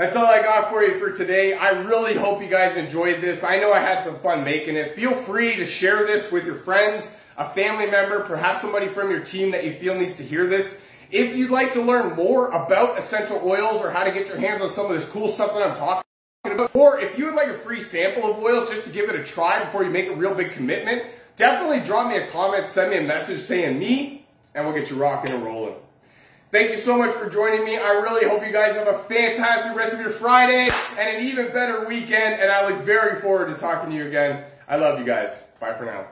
That's 0.00 0.16
all 0.16 0.24
I 0.24 0.40
got 0.40 0.70
for 0.70 0.82
you 0.82 0.98
for 0.98 1.14
today. 1.14 1.52
I 1.52 1.72
really 1.72 2.14
hope 2.14 2.40
you 2.40 2.48
guys 2.48 2.74
enjoyed 2.74 3.20
this. 3.20 3.44
I 3.44 3.58
know 3.58 3.70
I 3.70 3.80
had 3.80 4.02
some 4.02 4.18
fun 4.20 4.44
making 4.44 4.76
it. 4.76 4.96
Feel 4.96 5.12
free 5.12 5.56
to 5.56 5.66
share 5.66 6.06
this 6.06 6.32
with 6.32 6.46
your 6.46 6.54
friends, 6.54 7.06
a 7.36 7.50
family 7.50 7.84
member, 7.84 8.20
perhaps 8.20 8.62
somebody 8.62 8.88
from 8.88 9.10
your 9.10 9.20
team 9.20 9.50
that 9.50 9.62
you 9.62 9.74
feel 9.74 9.94
needs 9.94 10.16
to 10.16 10.22
hear 10.22 10.46
this. 10.46 10.80
If 11.10 11.36
you'd 11.36 11.50
like 11.50 11.74
to 11.74 11.82
learn 11.82 12.16
more 12.16 12.48
about 12.48 12.98
essential 12.98 13.42
oils 13.44 13.82
or 13.82 13.90
how 13.90 14.04
to 14.04 14.10
get 14.10 14.26
your 14.26 14.38
hands 14.38 14.62
on 14.62 14.70
some 14.70 14.86
of 14.86 14.92
this 14.92 15.04
cool 15.04 15.28
stuff 15.28 15.52
that 15.52 15.70
I'm 15.70 15.76
talking 15.76 16.02
about, 16.46 16.74
or 16.74 16.98
if 16.98 17.18
you 17.18 17.26
would 17.26 17.34
like 17.34 17.48
a 17.48 17.58
free 17.58 17.82
sample 17.82 18.24
of 18.24 18.42
oils 18.42 18.70
just 18.70 18.86
to 18.86 18.90
give 18.90 19.10
it 19.10 19.20
a 19.20 19.22
try 19.22 19.62
before 19.62 19.84
you 19.84 19.90
make 19.90 20.08
a 20.08 20.14
real 20.14 20.34
big 20.34 20.52
commitment, 20.52 21.04
definitely 21.36 21.80
drop 21.80 22.08
me 22.08 22.16
a 22.16 22.26
comment, 22.28 22.64
send 22.64 22.90
me 22.90 22.96
a 22.96 23.02
message 23.02 23.40
saying 23.40 23.78
me, 23.78 24.26
and 24.54 24.64
we'll 24.64 24.74
get 24.74 24.88
you 24.88 24.96
rocking 24.96 25.30
and 25.30 25.44
rolling. 25.44 25.74
Thank 26.52 26.72
you 26.72 26.78
so 26.78 26.98
much 26.98 27.14
for 27.14 27.30
joining 27.30 27.64
me. 27.64 27.76
I 27.76 27.92
really 28.02 28.28
hope 28.28 28.44
you 28.44 28.52
guys 28.52 28.74
have 28.74 28.88
a 28.88 28.98
fantastic 29.04 29.76
rest 29.76 29.94
of 29.94 30.00
your 30.00 30.10
Friday 30.10 30.68
and 30.98 31.16
an 31.16 31.24
even 31.24 31.46
better 31.52 31.86
weekend. 31.86 32.40
And 32.40 32.50
I 32.50 32.68
look 32.68 32.82
very 32.82 33.20
forward 33.20 33.48
to 33.48 33.54
talking 33.54 33.90
to 33.90 33.96
you 33.96 34.06
again. 34.06 34.44
I 34.66 34.76
love 34.76 34.98
you 34.98 35.04
guys. 35.04 35.44
Bye 35.60 35.74
for 35.74 35.84
now. 35.84 36.06